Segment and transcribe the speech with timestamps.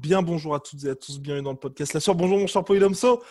[0.00, 2.14] Bien bonjour à toutes et à tous, bienvenue dans le podcast La Soeur.
[2.14, 3.22] Bonjour mon cher Polydomso.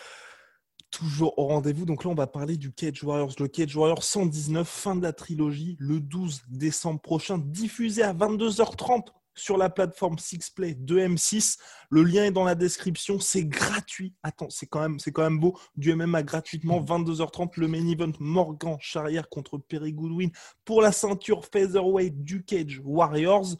[0.90, 1.84] Toujours au rendez-vous.
[1.84, 3.32] Donc là, on va parler du Cage Warriors.
[3.38, 9.08] Le Cage Warriors 119, fin de la trilogie, le 12 décembre prochain, diffusé à 22h30
[9.36, 11.58] sur la plateforme Sixplay de M6.
[11.90, 13.20] Le lien est dans la description.
[13.20, 14.14] C'est gratuit.
[14.22, 15.56] Attends, c'est quand même, c'est quand même beau.
[15.76, 20.30] Du MMA gratuitement, 22h30, le main event Morgan Charrière contre Perry Goodwin
[20.64, 23.56] pour la ceinture featherweight du Cage Warriors.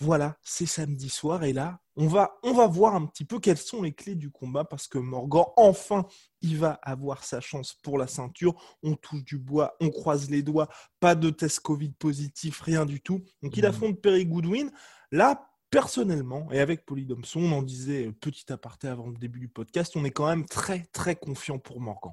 [0.00, 3.56] Voilà, c'est samedi soir et là, on va, on va voir un petit peu quelles
[3.56, 6.04] sont les clés du combat parce que Morgan, enfin,
[6.42, 8.54] il va avoir sa chance pour la ceinture.
[8.82, 10.68] On touche du bois, on croise les doigts,
[11.00, 13.22] pas de test Covid positif, rien du tout.
[13.42, 14.70] Donc il affronte Perry Goodwin.
[15.10, 19.96] Là, personnellement, et avec Polydomson, on en disait petit aparté avant le début du podcast,
[19.96, 22.12] on est quand même très, très confiant pour Morgan.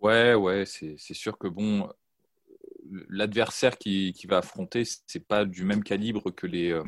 [0.00, 1.88] Ouais, ouais, c'est c'est sûr que bon,
[3.08, 6.82] l'adversaire qui, qui va affronter, c'est pas du même calibre que les, euh,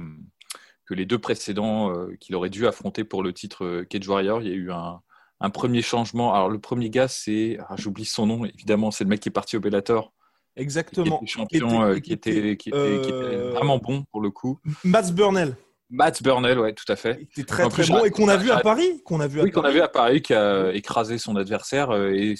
[0.86, 4.42] que les deux précédents euh, qu'il aurait dû affronter pour le titre euh, Cage Warrior.
[4.42, 5.00] Il y a eu un,
[5.40, 6.34] un premier changement.
[6.34, 7.58] Alors, le premier gars, c'est.
[7.68, 10.12] ah, J'oublie son nom, évidemment, c'est le mec qui est parti au Bellator.
[10.56, 11.18] Exactement.
[11.18, 14.58] Qui était champion, qui était, qui était- qui était vraiment bon pour le coup.
[14.84, 15.56] Mats Burnell,
[15.88, 17.18] Matt Burnell, ouais, tout à fait.
[17.20, 19.26] il était très En très plus, bon et qu'on a vu à Paris, qu'on a
[19.26, 21.92] vu à Oui, qu'on a vu à Paris, qui a écrasé son adversaire.
[21.94, 22.34] Et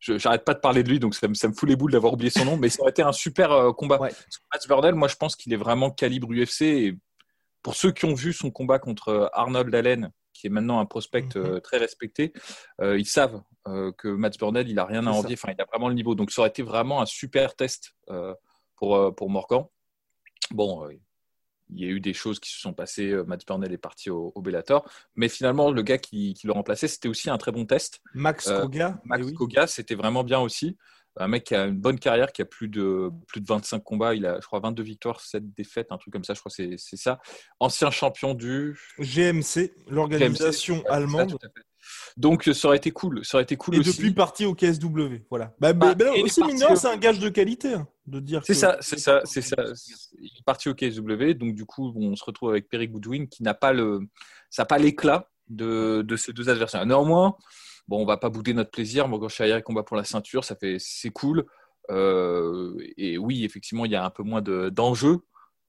[0.00, 2.12] j'arrête pas de parler de lui, donc ça me, ça me fout les boules d'avoir
[2.12, 4.00] oublié son nom, mais ça aurait été un super euh, combat.
[4.00, 4.10] Ouais.
[4.52, 6.62] Matt Burnell, moi, je pense qu'il est vraiment calibre UFC.
[6.62, 6.98] Et
[7.62, 10.86] pour ceux qui ont vu son combat contre euh, Arnold Allen, qui est maintenant un
[10.86, 11.30] prospect Mhm.
[11.36, 12.32] euh, très respecté,
[12.80, 15.34] euh, ils savent euh, que Matt Burnell, il a rien à envier.
[15.34, 16.14] Enfin, il a vraiment le niveau.
[16.14, 18.34] Donc, ça aurait été vraiment un super test euh,
[18.76, 19.64] pour, pour Morgan.
[20.50, 20.86] Bon,
[21.74, 23.10] il y a eu des choses qui se sont passées.
[23.10, 24.88] euh, Matt Burnell est parti au, au Bellator.
[25.16, 28.00] Mais finalement, le gars qui, qui le remplaçait, c'était aussi un très bon test.
[28.14, 29.34] Max Euh, Koga, Max eh oui.
[29.34, 30.76] Koga, c'était vraiment bien aussi.
[31.18, 34.14] Un mec qui a une bonne carrière, qui a plus de, plus de 25 combats.
[34.14, 36.34] Il a, je crois, 22 victoires, 7 défaites, un truc comme ça.
[36.34, 37.20] Je crois que c'est- c'est ça.
[37.58, 41.64] Ancien champion du GMC, l'organisation GMC, allemande, ça, tout à fait.
[42.16, 43.24] Donc, ça aurait été cool.
[43.24, 43.90] Ça aurait été cool et aussi.
[43.96, 45.22] depuis parti au KSW.
[45.30, 45.54] Voilà.
[45.60, 47.28] Bah, Bah, et il est aussi, parti mine de rien, au- c'est un gage de
[47.28, 48.42] qualité hein, de dire.
[48.44, 49.56] C'est ça, c'est ça, c'est ça.
[50.20, 53.42] Il est parti au KSW, donc du coup, on se retrouve avec Perry Goodwin qui
[53.42, 54.00] n'a pas le,
[54.50, 56.84] ça pas l'éclat de, de ces deux adversaires.
[56.86, 57.36] Néanmoins,
[57.86, 59.06] bon, on va pas bouder notre plaisir.
[59.08, 61.44] Morgan Charrière combat pour la ceinture, ça fait, c'est cool.
[61.90, 65.18] Euh, et oui, effectivement, il y a un peu moins de- d'enjeux,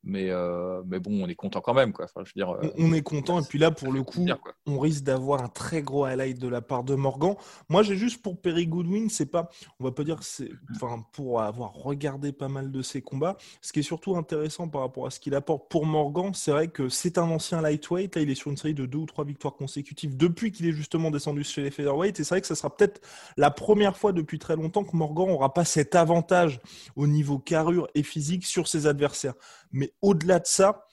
[0.07, 2.05] mais, euh, mais bon, on est content quand même, quoi.
[2.05, 3.41] Enfin, je veux dire, euh, On on est content.
[3.41, 6.47] Et puis là, pour le coup, dire, on risque d'avoir un très gros highlight de
[6.47, 7.35] la part de Morgan.
[7.67, 9.49] Moi, j'ai juste pour Perry Goodwin, c'est pas,
[9.81, 13.35] on va pas dire, que c'est, enfin, pour avoir regardé pas mal de ses combats,
[13.61, 16.69] ce qui est surtout intéressant par rapport à ce qu'il apporte pour Morgan, c'est vrai
[16.69, 18.15] que c'est un ancien lightweight.
[18.15, 20.71] Là, il est sur une série de deux ou trois victoires consécutives depuis qu'il est
[20.71, 22.17] justement descendu chez les featherweight.
[22.19, 23.01] Et c'est vrai que ça sera peut-être
[23.35, 26.61] la première fois depuis très longtemps que Morgan aura pas cet avantage
[26.95, 29.33] au niveau carrure et physique sur ses adversaires.
[29.71, 30.85] Mais au-delà de ça,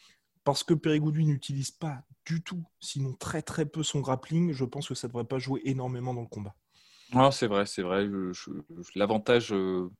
[0.44, 4.88] parce que Goodwin n'utilise pas du tout, sinon très très peu son grappling, je pense
[4.88, 6.54] que ça ne devrait pas jouer énormément dans le combat.
[7.12, 8.08] Non, c'est vrai, c'est vrai.
[8.94, 9.90] L'avantage, euh,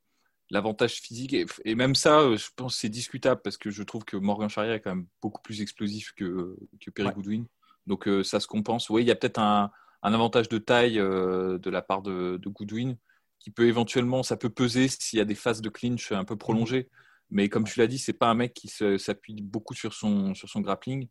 [0.50, 3.82] l'avantage physique et, et même ça, euh, je pense que c'est discutable parce que je
[3.82, 7.14] trouve que Morgan Charrière est quand même beaucoup plus explosif que que Perry Ouais.
[7.14, 7.46] Goodwin.
[7.86, 8.88] Donc euh, ça se compense.
[8.90, 9.70] Oui, il y a peut-être un,
[10.02, 12.96] un avantage de taille euh, de la part de, de Goodwin
[13.38, 16.36] qui peut éventuellement, ça peut peser s'il y a des phases de clinch un peu
[16.36, 16.88] prolongées.
[17.30, 20.48] Mais comme tu l'as dit, c'est pas un mec qui s'appuie beaucoup sur son sur
[20.48, 21.08] son grappling.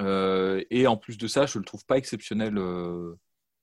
[0.00, 3.14] Euh, et en plus de ça, je le trouve pas exceptionnel euh,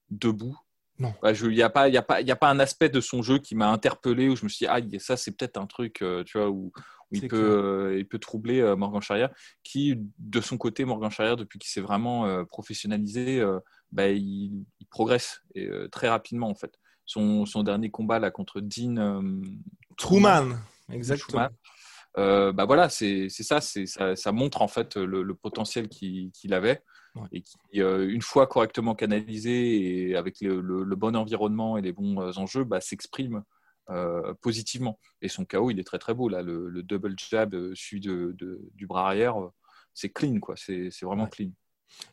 [0.10, 0.58] debout.
[1.00, 1.14] Non.
[1.24, 3.22] Il n'y a, pas- y a, pas- il y a pas un aspect de son
[3.22, 6.02] jeu qui m'a interpellé où je me suis dit, ah, ça, c'est peut-être un truc
[6.02, 6.72] euh, tu vois, où,
[7.12, 11.60] où il, peut, il peut troubler Morgan Charrière, qui, de son côté, Morgan Charrière, depuis
[11.60, 13.44] qu'il s'est vraiment professionnalisé,
[13.92, 16.78] bah, il, il progresse et, très rapidement, en fait.
[17.06, 19.22] Son, son dernier combat là, contre Dean
[19.98, 20.60] Truman,
[20.92, 21.48] exactement.
[22.18, 26.82] Euh, bah voilà, c'est ça, ça, ça montre en fait le, le potentiel qu'il avait
[27.14, 27.28] Ouais.
[27.34, 31.82] et qui, euh, une fois correctement canalisé et avec le, le- le bon environnement et
[31.82, 33.44] les bons euh, enjeux, bah, s'exprime
[34.42, 34.98] positivement.
[35.22, 36.30] Et son KO, il est très très beau.
[36.30, 38.34] Là, le, double jab suivi de,
[38.74, 39.36] du bras arrière,
[39.94, 40.56] c'est clean, quoi.
[40.56, 41.52] C'est vraiment clean.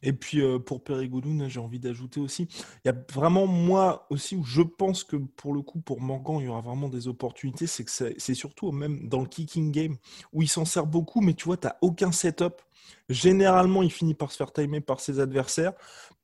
[0.02, 1.10] Et puis euh, pour Perry
[1.48, 2.48] j'ai envie d'ajouter aussi,
[2.84, 6.38] il y a vraiment moi aussi où je pense que pour le coup pour Morgan
[6.40, 9.96] il y aura vraiment des opportunités, c'est que c'est surtout même dans le kicking game
[10.32, 12.62] où il s'en sert beaucoup, mais tu vois, tu n'as aucun setup.
[13.08, 15.72] Généralement, il finit par se faire timer par ses adversaires.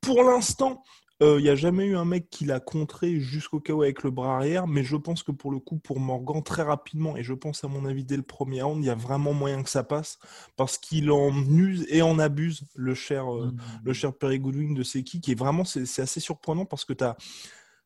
[0.01, 0.83] Pour l'instant,
[1.21, 4.11] il euh, n'y a jamais eu un mec qui l'a contré jusqu'au KO avec le
[4.11, 7.33] bras arrière, mais je pense que pour le coup, pour Morgan, très rapidement, et je
[7.33, 9.83] pense à mon avis dès le premier round, il y a vraiment moyen que ça
[9.83, 10.19] passe,
[10.57, 13.57] parce qu'il en use et en abuse le cher, euh, mmh.
[13.85, 17.05] le cher Perry Goodwin de ses kicks, et vraiment, c'est assez surprenant parce que tu
[17.05, 17.15] as.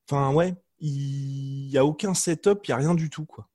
[0.09, 3.47] Enfin, ouais, il n'y a aucun setup, il n'y a rien du tout, quoi.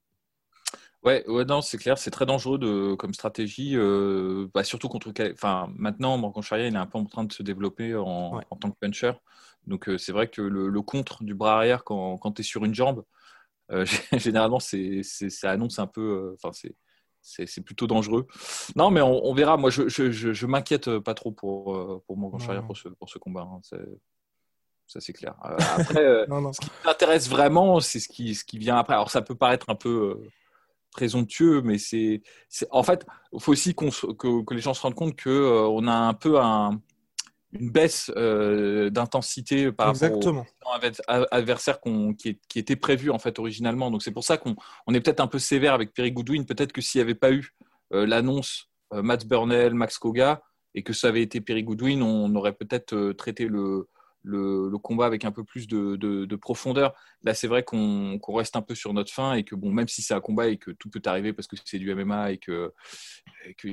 [1.05, 5.13] Ouais, ouais, non, c'est clair, c'est très dangereux de, comme stratégie, euh, bah, surtout contre.
[5.33, 8.57] Enfin, maintenant, Morgan Charrier, il est un peu en train de se développer en, en
[8.57, 9.13] tant que puncher.
[9.67, 12.65] Donc euh, c'est vrai que le, contre du bras arrière quand, quand tu es sur
[12.65, 13.05] une jambe,
[13.71, 16.75] euh, généralement c'est, ça annonce un peu, enfin c'est,
[17.47, 18.27] c'est, plutôt dangereux.
[18.75, 19.59] Non, mais on, verra.
[19.59, 23.43] Moi, je, je, je, m'inquiète pas trop pour, pour charrière pour ce, pour ce combat.
[23.43, 23.61] Hein.
[24.87, 25.35] ça, c'est clair.
[25.43, 28.95] après, ce qui m'intéresse vraiment, c'est ce qui, ce qui vient après.
[28.95, 30.19] Alors, ça peut paraître un peu
[30.95, 32.23] présomptueux, mais c'est,
[32.71, 34.13] en fait, il faut aussi que,
[34.43, 36.81] que, les gens se rendent compte qu'on on a un peu un,
[37.53, 40.45] une baisse euh, d'intensité par rapport au
[41.31, 41.79] adversaire
[42.19, 43.91] qui, qui, était prévu en fait originalement.
[43.91, 44.55] Donc c'est pour ça qu'on
[44.93, 46.47] est peut-être un peu sévère avec Perry Goodwin.
[46.47, 47.55] Peut-être que s'il n'y avait pas eu
[47.93, 50.43] euh, l'annonce euh, Matt Burnell, Max Koga
[50.75, 53.89] et que ça avait été Perry Goodwin, on aurait peut-être traité le,
[54.25, 56.95] le, combat avec un peu plus de, profondeur.
[57.23, 60.03] Là, c'est vrai qu'on reste un peu sur notre fin et que, bon, même si
[60.03, 62.73] c'est un combat et que tout peut arriver parce que c'est du MMA et que,
[63.57, 63.69] tu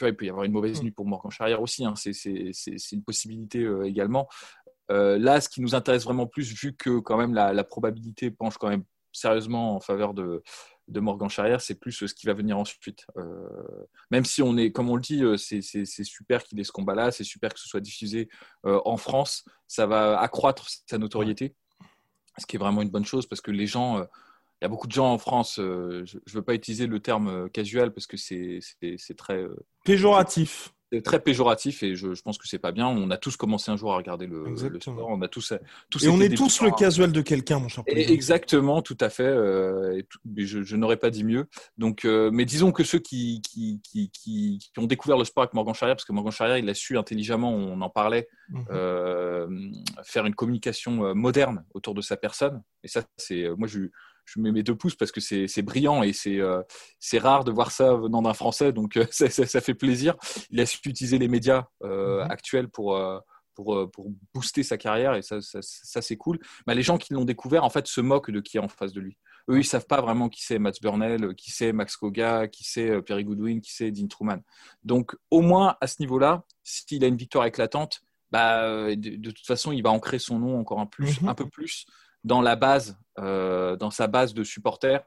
[0.00, 0.84] vois, il peut y avoir une mauvaise mm.
[0.84, 1.84] nuit pour Morgan Charrière aussi.
[1.84, 1.94] Hein.
[1.96, 4.28] c'est une possibilité euh, également.
[4.90, 8.56] Euh, là, ce qui nous intéresse vraiment plus, vu que quand même la probabilité penche
[8.56, 10.42] quand même sérieusement en faveur de,
[10.88, 13.06] de Morgan Charrière, c'est plus ce qui va venir ensuite.
[13.16, 13.48] Euh,
[14.10, 15.62] même si on est, comme on le dit, euh, c'est
[16.04, 18.28] super qu'il ait ce combat-là, c'est super que ce soit diffusé
[18.64, 21.54] euh, en France, ça va accroître sa notoriété,
[22.38, 24.86] ce qui est vraiment une bonne chose parce que les gens, il y a beaucoup
[24.86, 25.62] de gens en France, je
[26.16, 28.60] ne veux pas utiliser le terme casual parce que c'est
[29.16, 29.44] très...
[29.84, 30.72] Péjoratif
[31.04, 32.86] très péjoratif et je, pense que c'est pas bien.
[32.86, 35.08] On a tous commencé un jour à regarder le, sport.
[35.08, 35.52] On a tous,
[35.90, 37.84] tous et on est tous le casual de quelqu'un, mon cher.
[37.86, 39.24] Exactement, tout à fait.
[39.24, 40.00] Euh,
[40.36, 41.46] je, n'aurais pas dit mieux.
[41.76, 45.54] Donc, euh, mais disons que ceux qui qui, qui, qui, ont découvert le sport avec
[45.54, 48.64] Morgan Charrière, parce que Morgan Charrière, il a su intelligemment, on en parlait, mhm.
[48.70, 49.48] euh,
[50.04, 52.62] faire une communication moderne autour de sa personne.
[52.84, 53.88] Et ça, c'est moi, je
[54.26, 56.62] je mets mes deux pouces parce que c'est brillant et euh,
[56.98, 60.16] c'est rare de voir ça venant d'un Français, donc euh, ça, ça, fait plaisir.
[60.50, 62.30] Il a su utiliser les médias euh, mhm.
[62.30, 63.00] actuels pour,
[63.54, 66.38] pour, pour, booster sa carrière et ça, ça c'est cool.
[66.66, 68.92] Mais les gens qui l'ont découvert, en fait, se moquent de qui est en face
[68.92, 69.16] de lui.
[69.48, 73.00] Eux, ils savent pas vraiment qui c'est Matt Burnell, qui c'est Max Koga, qui c'est
[73.02, 74.40] Perry Goodwin, qui c'est Dean Truman.
[74.82, 78.02] Donc, au moins à ce niveau-là, s'il a une victoire éclatante,
[78.32, 81.28] bah, de, toute façon, il va ancrer son nom encore un, plus, mhm.
[81.28, 81.86] un peu plus
[82.26, 85.02] dans la base, euh, dans sa base de supporters.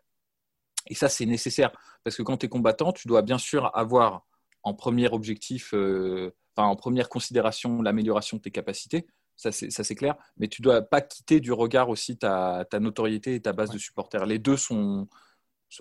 [0.87, 1.71] Et ça, c'est nécessaire
[2.03, 4.25] parce que quand tu es combattant, tu dois bien sûr avoir
[4.63, 9.05] en premier objectif, euh, enfin en première considération, l'amélioration de tes capacités.
[9.35, 10.15] Ça, c'est clair.
[10.37, 13.77] Mais tu dois pas quitter du regard aussi ta, ta notoriété et ta base de
[13.77, 14.25] supporters.
[14.25, 15.07] Les deux sont,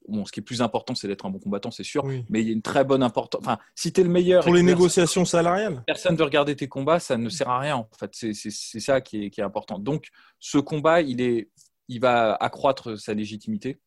[0.07, 2.05] Bon, ce qui est plus important, c'est d'être un bon combattant, c'est sûr.
[2.29, 3.41] Mais il y a une très bonne importance.
[3.43, 4.45] Enfin, si tu es le meilleur.
[4.45, 7.77] Pour les négociations salariales Personne ne veut regarder tes combats, ça ne sert à rien.
[7.77, 9.79] En fait, c'est ça qui est, qui est, important.
[9.79, 10.09] Donc,
[10.39, 11.51] ce combat, il, est,
[11.89, 13.81] il va accroître sa légitimité.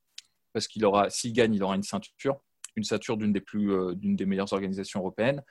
[0.53, 2.37] Parce qu'il aura, s'il gagne, il aura une ceinture,
[2.75, 5.43] une ceinture d'une des, plus, euh, d'une des meilleures organisations européennes.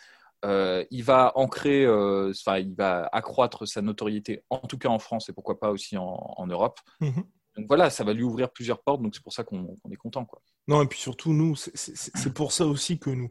[0.45, 4.99] Euh, il va ancrer, euh, enfin, il va accroître sa notoriété, en tout cas en
[4.99, 6.81] France et pourquoi pas aussi en, Europe.
[7.01, 7.25] Mhm.
[7.57, 10.25] Donc voilà, ça va lui ouvrir plusieurs portes, donc c'est pour ça qu'on est content.
[10.25, 10.41] Quoi.
[10.69, 13.31] Non, et puis surtout, nous, c'est pour ça aussi que nous,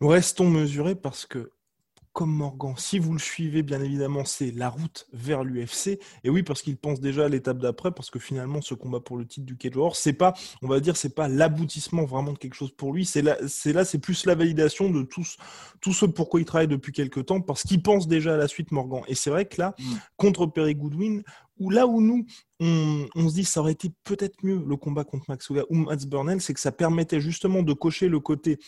[0.00, 1.52] nous restons mesurés parce que
[2.12, 2.74] comme Morgan.
[2.76, 5.98] Si vous le suivez, bien évidemment, c'est la route vers l'UFC.
[6.24, 9.16] Et oui, parce qu'il pense déjà à l'étape d'après, parce que finalement, ce combat pour
[9.16, 12.38] le titre du Cage Warriors, c'est pas, on va dire, c'est pas l'aboutissement vraiment de
[12.38, 13.04] quelque chose pour lui.
[13.04, 15.24] C'est là, c'est là, c'est plus la validation de tout,
[15.80, 18.72] tout ce pourquoi il travaille depuis quelques temps, parce qu'il pense déjà à la suite
[18.72, 19.02] Morgan.
[19.06, 19.94] Et c'est vrai que là, mm.
[20.16, 21.22] contre Perry Goodwin,
[21.58, 22.26] ou là où nous,
[22.58, 26.06] on, se dit ça aurait été peut-être mieux le combat contre Max Hoga ou Mats
[26.08, 28.58] Burnell, c'est que ça permettait justement de cocher le côté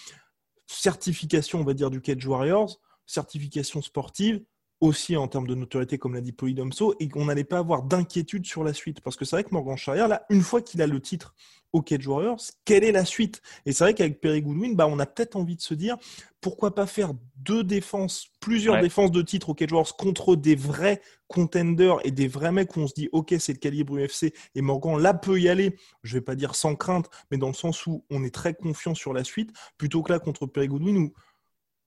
[0.66, 2.78] certification, on va dire, du Cage Warriors
[3.12, 4.42] certification sportive,
[4.82, 8.44] aussi en termes de notoriété, comme l'a dit Polydomso, et qu'on n'allait pas avoir d'inquiétude
[8.44, 9.00] sur la suite.
[9.00, 11.34] Parce que c'est vrai que Morgan Charrière, là, une fois qu'il a le titre
[11.72, 13.40] au Cage Warriors, quelle est la suite?
[13.64, 15.96] Et c'est vrai qu'avec Perry Goodwin, bah, on a peut-être envie de se dire,
[16.40, 21.00] pourquoi pas faire deux défenses, plusieurs défenses de titre au Cage Warriors contre des vrais
[21.28, 24.60] contenders et des vrais mecs où on se dit, ok, c'est le calibre UFC, et
[24.62, 27.86] Morgan là peut y aller, je vais pas dire sans crainte, mais dans le sens
[27.86, 31.12] où on est très confiant sur la suite, plutôt que là contre Perry Goodwin où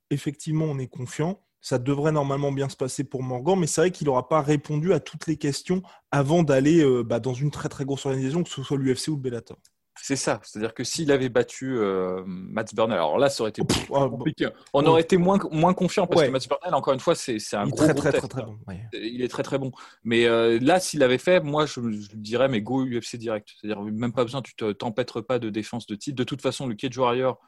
[0.09, 3.91] effectivement on est confiant, ça devrait normalement bien se passer pour Morgan, mais c'est vrai
[3.91, 5.81] qu'il n'aura pas répondu à toutes les questions
[6.11, 9.15] avant d'aller euh, bah, dans une très très grosse organisation, que ce soit l'UFC ou
[9.15, 9.57] le Bellator.
[9.99, 13.63] C'est ça, c'est-à-dire que s'il avait battu euh, Mats Burnell, alors là, ça aurait été
[13.93, 14.49] ah, compliqué.
[14.73, 17.67] On aurait été moins, moins confiant parce que Mats Burnell, encore une fois, c'est un
[17.67, 18.59] gros, très, très, très, bon.
[18.93, 19.71] Il est très très bon.
[20.03, 23.49] Mais euh, là, s'il l'avait fait, moi, je, je, dirais, mais go UFC direct.
[23.59, 26.17] C'est-à-dire, même pas besoin, tu t'empêtres pas de défense de titre.
[26.17, 27.39] De toute façon, le Cage Warrior,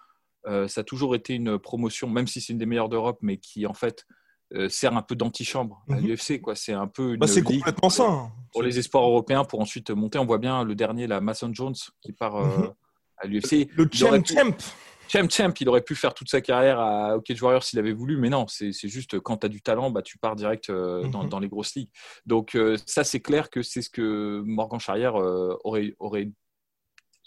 [0.67, 3.65] ça a toujours été une promotion, même si c'est une des meilleures d'Europe, mais qui
[3.65, 4.05] en fait
[4.53, 6.07] euh, sert un peu d'antichambre à mhm.
[6.07, 6.41] l'UFC.
[6.41, 6.55] Quoi.
[6.55, 8.29] C'est un peu une bah, c'est complètement ça.
[8.53, 10.19] Pour les espoirs européens pour ensuite monter.
[10.19, 12.73] On voit bien le dernier, la Mason Jones, qui part euh, mhm.
[13.17, 13.67] à l'UFC.
[13.75, 14.55] Le, champ, champ.
[15.09, 18.15] Champ, champ, il aurait pu faire toute sa carrière à Cage Warrior s'il avait voulu,
[18.15, 21.11] mais non, c'est juste quand tu as du talent, bah, tu pars direct mhm.
[21.11, 21.91] dans, les grosses ligues.
[22.25, 26.29] Donc ça, c'est clair que c'est ce que Morgan Charrière aurait, aurait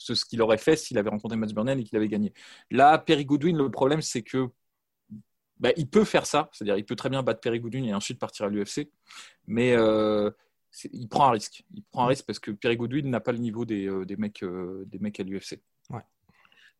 [0.00, 2.32] ce qu'il aurait fait s'il avait rencontré Matt Burnell et qu'il avait gagné.
[2.70, 4.48] Là, Perry Goodwin, le problème, c'est que
[5.58, 8.18] bah, il peut faire ça, c'est-à-dire il peut très bien battre Perry Goodwin et ensuite
[8.18, 8.90] partir à l'UFC,
[9.46, 10.30] mais euh,
[10.90, 11.64] il prend un risque.
[11.74, 14.16] Il prend un risque parce que Perry Goodwin n'a pas le niveau des, euh, des
[14.16, 15.60] mecs, euh, des mecs à l'UFC.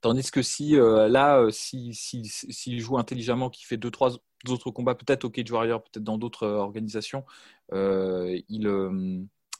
[0.00, 4.16] Tandis que si là, s'il si, si, joue intelligemment, qu'il fait deux, trois
[4.48, 7.26] autres combats, peut-être au Cage Warrior, peut-être dans d'autres organisations,
[7.70, 8.66] il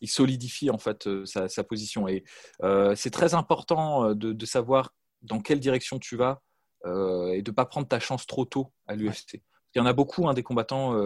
[0.00, 2.09] il solidifie en fait euh, sa, position.
[2.09, 2.25] Et
[2.62, 6.40] euh, c'est très important euh, de, savoir dans quelle direction tu vas
[6.87, 9.42] et de ne pas prendre ta chance trop tôt à l'UFC.
[9.75, 10.99] Il y en a beaucoup hein, des combattants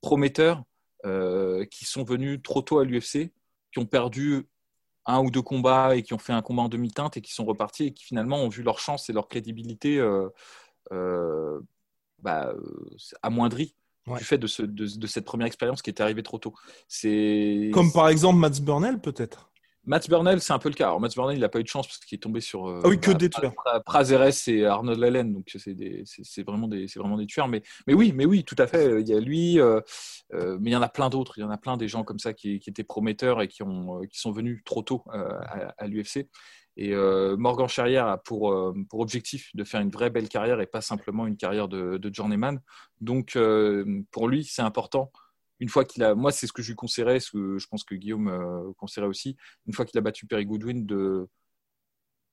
[0.00, 0.64] prometteurs
[1.04, 3.30] qui sont venus trop tôt à l'UFC,
[3.70, 4.48] qui ont perdu
[5.04, 7.44] un ou deux combats et qui ont fait un combat en demi-teinte et qui sont
[7.44, 10.02] repartis et qui finalement ont vu leur chance et leur crédibilité
[10.90, 12.54] bah,
[13.22, 13.74] amoindrie
[14.16, 14.46] du fait de,
[15.06, 16.54] cette première expérience qui était arrivée trop tôt.
[16.86, 19.48] C'est Comme par exemple Mats Burnell, peut-être
[19.88, 20.88] Mats Burnell, c'est un peu le cas.
[20.88, 22.82] Alors, Mats Burnell, il n'a pas eu de chance parce qu'il est tombé sur euh,
[22.84, 23.54] ah oui, que des tueurs.
[23.86, 27.48] Prazeres et Arnold Allen, donc c'est vraiment, des, vraiment des tueurs.
[27.48, 29.00] Mais, mais oui, mais oui, tout à fait.
[29.00, 29.80] Il y a lui, euh,
[30.34, 31.38] euh, mais il y en a plein d'autres.
[31.38, 34.02] Il y en a plein des gens comme ça qui, étaient prometteurs et qui, ont,
[34.02, 36.28] qui sont venus trop tôt à, à l'UFC.
[36.80, 40.60] Et euh, Morgan Charrière a pour, euh, pour objectif de faire une vraie belle carrière
[40.60, 42.60] et pas simplement une carrière de, de journeyman.
[43.00, 45.10] Donc, euh, pour lui, c'est important.
[45.58, 47.82] Une fois qu'il a, moi, c'est ce que je lui conseillerais, ce que je pense
[47.82, 49.36] que Guillaume conseillerait aussi.
[49.66, 51.28] Une fois qu'il a battu Perry Goodwin, de,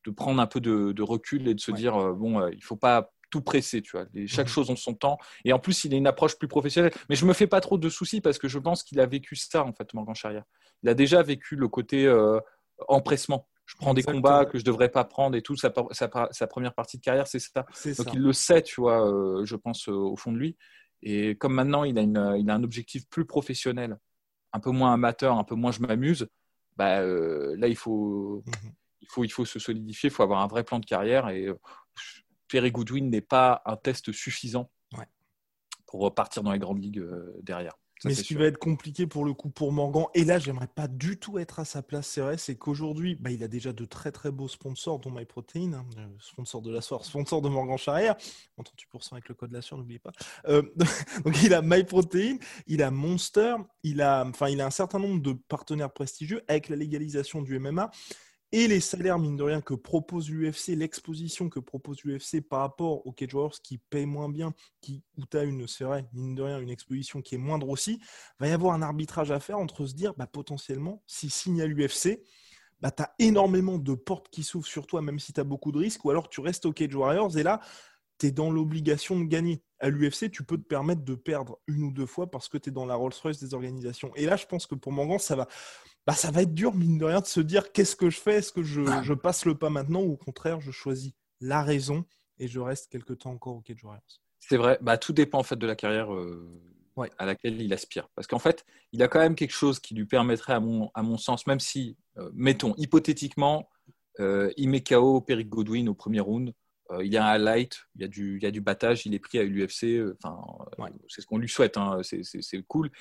[0.06, 3.42] de prendre un peu de, recul et de se dire bon, il faut pas tout
[3.42, 4.06] presser, tu vois.
[4.28, 4.54] chaque mhm.
[4.54, 5.18] chose en son temps.
[5.44, 6.94] Et en plus, il a une approche plus professionnelle.
[7.10, 9.36] Mais je me fais pas trop de soucis parce que je pense qu'il a vécu
[9.36, 10.44] ça, en fait, Morgan Charrière.
[10.84, 12.08] Il a déjà vécu le côté
[12.88, 15.55] empressement je prends des combats que je devrais pas prendre et tout.
[15.55, 17.65] Sa, sa, première partie de carrière, c'est ça.
[17.98, 20.55] Donc il le sait, tu vois, euh, je pense, euh, au fond de lui.
[21.01, 23.98] Et comme maintenant, il a, une, il a un objectif plus professionnel,
[24.53, 26.27] un peu moins amateur, un peu moins je m'amuse,
[26.77, 28.72] bah, euh, là, il faut, mhm.
[29.01, 31.29] il, faut, il faut se solidifier, il faut avoir un vrai plan de carrière.
[31.29, 31.48] Et
[32.48, 34.69] Perry Goodwin n'est pas un test suffisant
[35.88, 37.03] pour partir dans les grandes ligues
[37.41, 40.68] derrière mais ce qui va être compliqué pour le coup pour Morgan, et là j'aimerais
[40.68, 43.74] pas du tout être à sa place, c'est vrai, c'est qu'aujourd'hui, bah, il a déjà
[43.74, 45.86] de très très beaux sponsors, dont MyProtein, hein,
[46.20, 48.16] sponsor de la soirée, sponsor de Morgan Charrière,
[48.58, 50.12] en 38% avec le code de la sueur, n'oubliez pas.
[50.48, 50.62] Euh,
[51.24, 52.38] donc il a MyProtein,
[52.68, 56.70] il a Monster, il a, enfin, il a un certain nombre de partenaires prestigieux avec
[56.70, 57.92] la légalisation du MMA
[58.52, 63.06] et les salaires, mine de rien, que propose l'UFC, l'exposition que propose l'UFC par rapport
[63.06, 66.36] aux Cage Warriors qui payent moins bien, qui, où tu as une, c'est vrai, mine
[66.36, 68.00] de rien, une exposition qui est moindre aussi,
[68.40, 71.66] va y avoir un arbitrage à faire entre se dire, bah, potentiellement, si signe à
[71.66, 72.22] l'UFC,
[72.82, 75.72] bah, tu as énormément de portes qui s'ouvrent sur toi, même si tu as beaucoup
[75.72, 77.60] de risques, ou alors tu restes aux Cage Warriors, et là,
[78.20, 79.64] tu es dans l'obligation de gagner.
[79.80, 82.70] À l'UFC, tu peux te permettre de perdre une ou deux fois parce que tu
[82.70, 84.12] es dans la Rolls-Royce des organisations.
[84.16, 85.48] Et là, je pense que pour Mangan, ça va
[86.06, 88.36] bah, ça va être dur, mine de rien, de se dire qu'est-ce que je fais
[88.36, 92.06] Est-ce que je, passe le pas maintenant ou au contraire, je choisis la raison
[92.38, 95.44] et je reste quelque temps encore au Cage Warriors C'est vrai, bah, tout dépend en
[95.44, 96.48] fait de la carrière euh,
[97.18, 98.08] à laquelle il aspire.
[98.14, 101.02] Parce qu'en fait, il a quand même quelque chose qui lui permettrait, à mon, à
[101.02, 103.68] mon sens, même si, euh, mettons, hypothétiquement,
[104.20, 106.54] euh, il met KO Peric Godwin au premier round.
[107.02, 109.16] il y a un highlight, il y a du, il y a du battage, il
[109.16, 110.04] est pris à l'UFC.
[110.22, 110.40] Enfin,
[111.08, 112.92] c'est ce qu'on lui souhaite, hein, c'est cool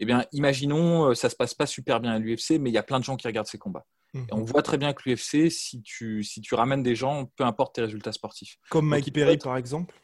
[0.00, 2.78] eh bien, imaginons, euh, ça se passe pas super bien à l'UFC, mais il y
[2.78, 3.86] a plein de gens qui regardent ces combats.
[4.14, 4.44] Et on mhm.
[4.44, 7.82] voit très bien que l'UFC, si tu, si tu ramènes des gens, peu importe tes
[7.82, 8.56] résultats sportifs.
[8.70, 9.94] Comme Mike Perry, par exemple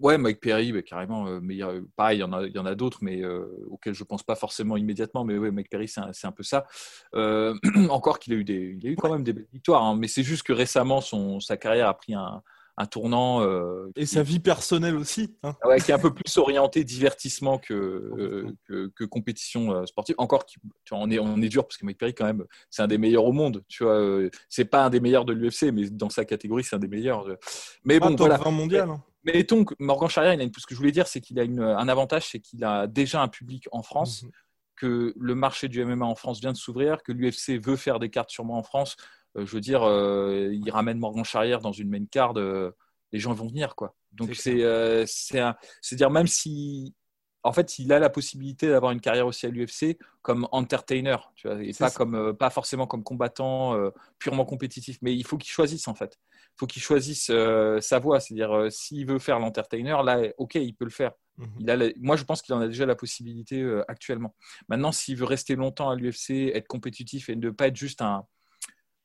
[0.00, 1.26] Ouais, Mike Perry, bah, carrément.
[1.28, 1.58] Euh, mais
[1.96, 4.22] pareil, il y en a, il y en a d'autres, mais euh, auxquels je pense
[4.22, 5.24] pas forcément immédiatement.
[5.24, 6.66] Mais ouais, Mike Perry, c'est un, un, peu ça.
[7.14, 7.54] Euh,
[7.90, 9.84] encore qu'il a eu des, il a eu quand même des belles victoires.
[9.84, 12.42] Hein, mais c'est juste que récemment, son, sa carrière a pris un,
[12.78, 13.42] un tournant.
[13.42, 15.36] Euh, et sa vie personnelle aussi.
[15.42, 15.54] Hein.
[15.64, 20.14] Ouais, qui est un peu plus orienté divertissement que, euh, que, que, compétition euh, sportive.
[20.18, 22.82] Encore, tu vois, on, est, on est dur parce que Mike Perry, quand même, c'est
[22.82, 23.64] un des meilleurs au monde.
[23.68, 24.00] Tu vois,
[24.48, 27.26] c'est pas un des meilleurs de l'UFC, mais dans sa catégorie, c'est un des meilleurs.
[27.84, 28.38] Mais bon, voilà.
[28.50, 28.88] mondial.
[28.88, 29.02] Hein.
[29.24, 31.42] Mais que Morgan Charrière, il a une, ce que je voulais dire, c'est qu'il a
[31.42, 34.22] une, un avantage, c'est qu'il a déjà un public en France.
[34.22, 34.30] Mhm.
[34.76, 38.10] que le marché du MMA en France vient de s'ouvrir, que l'UFC veut faire des
[38.10, 41.88] cartes sûrement en France, euh, je veux dire, euh, il ramène Morgan Charrière dans une
[41.88, 42.70] main card, euh,
[43.12, 43.94] les gens vont venir, quoi.
[44.12, 44.62] Donc c'est
[45.06, 46.94] c'est dire même si
[47.44, 51.48] en fait, il a la possibilité d'avoir une carrière aussi à l'UFC comme entertainer, tu
[51.48, 53.78] vois, et pas comme pas forcément comme combattant
[54.18, 56.18] purement compétitif, mais il faut qu'il choisisse en fait.
[56.34, 57.30] Il faut qu'il choisisse
[57.80, 61.12] sa voie, c'est-à-dire s'il veut faire l'entertainer, là, ok, il peut le faire.
[61.36, 61.48] Mhm.
[61.60, 64.34] Il a Moi, je pense qu'il en a déjà la possibilité actuellement.
[64.68, 68.26] Maintenant, s'il veut rester longtemps à l'UFC, être compétitif et ne pas être juste un,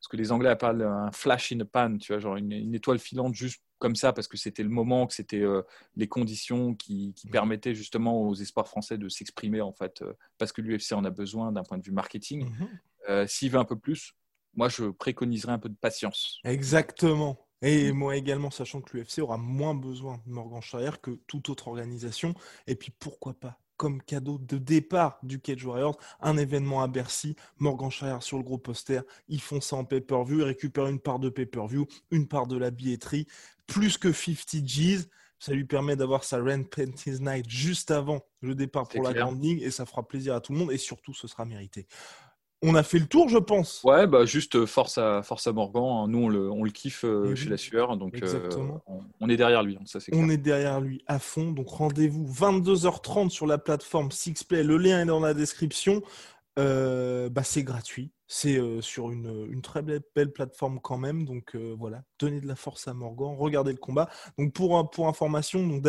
[0.03, 2.99] ce que les Anglais appellent un flash in the pan, tu vois, genre une, étoile
[2.99, 5.61] filante juste comme ça parce que c'était le moment, que c'était euh,
[5.95, 7.29] les conditions qui, mm.
[7.29, 11.09] permettaient justement aux espoirs français de s'exprimer en fait, euh, parce que l'UFC en a
[11.09, 12.49] besoin d'un point de vue marketing.
[12.49, 12.67] Mm-hmm.
[13.09, 14.13] Euh, s'il veut un peu plus,
[14.55, 16.41] moi je préconiserais un peu de patience.
[16.43, 17.39] Exactement.
[17.61, 21.69] Et moi également, sachant que l'UFC aura moins besoin de Morgan Charrière que toute autre
[21.69, 22.35] organisation.
[22.67, 27.35] Et puis pourquoi pas comme cadeau de départ du Cage Warriors, un événement à Bercy,
[27.57, 31.19] Morgan Charrière sur le gros poster, ils font ça en pay-per-view, ils récupèrent une part
[31.19, 33.27] de pay-per-view, une part de la billetterie,
[33.67, 35.09] plus que 50 G's.
[35.39, 39.43] Ça lui permet d'avoir sa Rent Panties Night juste avant le départ pour la Grande
[39.43, 41.85] Ligue et ça fera plaisir à tout le monde et surtout ce sera mérité
[42.63, 43.81] on a fait le tour, je pense.
[43.83, 45.83] Ouais, bah juste euh, force à, force à Morgan.
[45.83, 46.07] Hein.
[46.07, 47.97] Nous, on le, on le kiffe euh, chez la sueur.
[47.97, 48.49] Donc, euh,
[49.19, 49.77] on, est derrière lui.
[49.77, 51.51] Hein, on est derrière lui à fond.
[51.51, 54.63] Donc, rendez-vous 22h30 sur la plateforme Sixplay.
[54.63, 56.01] Le lien est dans la description.
[56.55, 58.11] bah, c'est gratuit.
[58.27, 61.25] C'est euh, sur une, très belle, plateforme quand même.
[61.25, 64.09] Donc euh, voilà, donnez de la force à Morgan, regardez le combat.
[64.37, 64.77] Donc pour,
[65.07, 65.85] information, donc,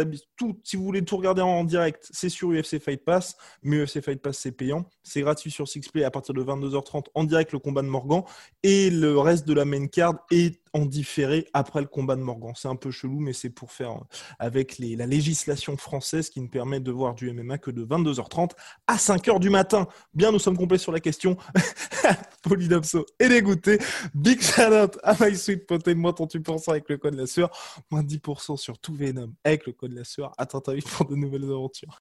[0.65, 3.37] si vous voulez tout regarder en, direct, c'est sur UFC Fight Pass.
[3.63, 4.89] Mais UFC Fight Pass, c'est payant.
[5.03, 8.23] C'est gratuit sur Sixplay à partir de 22h30 en direct le combat de Morgan.
[8.63, 12.53] Et le reste de la main card est en différé après le combat de Morgan.
[12.57, 14.05] C'est un peu chelou, mais c'est pour faire euh,
[14.39, 18.51] avec la législation française qui ne permet de voir du MMA que de 22h30
[18.87, 19.87] à 5h du matin.
[20.13, 21.37] Bien, nous sommes complets sur la question.
[22.43, 23.79] Polydopso et dégoûté.
[24.15, 27.51] Big shout à My Sweet Protein, moins 38% avec le code la sueur,
[27.91, 30.33] moins 10% sur tout Venom avec le code la sueur.
[30.39, 32.01] Attends, t'as pour de nouvelles aventures.